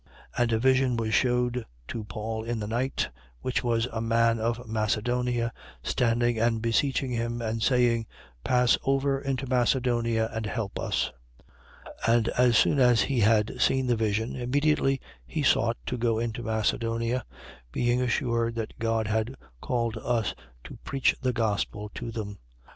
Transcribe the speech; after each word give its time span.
And 0.35 0.51
a 0.51 0.57
vision 0.57 0.97
was 0.97 1.13
shewed 1.13 1.63
to 1.89 2.03
Paul 2.03 2.43
in 2.43 2.59
the 2.59 2.65
night, 2.65 3.07
which 3.41 3.63
was 3.63 3.85
a 3.91 4.01
man 4.01 4.39
of 4.39 4.67
Macedonia 4.67 5.53
standing 5.83 6.39
and 6.39 6.59
beseeching 6.59 7.11
him 7.11 7.39
and 7.39 7.61
saying: 7.61 8.07
Pass 8.43 8.79
over 8.83 9.21
into 9.21 9.45
Macedonia 9.45 10.27
and 10.33 10.47
help 10.47 10.79
us. 10.79 11.11
16:10. 12.05 12.15
And 12.17 12.27
as 12.29 12.57
soon 12.57 12.79
as 12.79 13.01
he 13.03 13.19
had 13.19 13.61
seen 13.61 13.85
the 13.85 13.95
vision, 13.95 14.35
immediately 14.35 14.99
we 15.35 15.43
sought 15.43 15.77
to 15.85 15.99
go 15.99 16.17
into 16.17 16.41
Macedonia: 16.41 17.23
being 17.71 18.01
assured 18.01 18.55
that 18.55 18.79
God 18.79 19.05
had 19.05 19.35
called 19.61 19.97
us 19.97 20.33
to 20.63 20.79
preach 20.83 21.15
the 21.21 21.31
gospel 21.31 21.91
to 21.93 22.09
them. 22.11 22.39